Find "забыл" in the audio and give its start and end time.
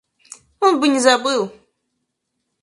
0.99-1.51